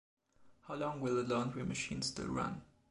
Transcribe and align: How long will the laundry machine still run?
How 0.67 0.73
long 0.73 0.99
will 0.99 1.13
the 1.13 1.21
laundry 1.35 1.63
machine 1.63 2.01
still 2.01 2.25
run? 2.29 2.63